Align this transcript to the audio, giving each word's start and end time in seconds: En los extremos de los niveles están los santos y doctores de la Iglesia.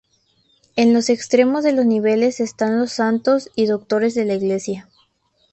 En 0.75 0.95
los 0.95 1.11
extremos 1.11 1.63
de 1.63 1.73
los 1.73 1.85
niveles 1.85 2.39
están 2.39 2.79
los 2.79 2.91
santos 2.91 3.51
y 3.55 3.67
doctores 3.67 4.15
de 4.15 4.25
la 4.25 4.33
Iglesia. 4.33 4.89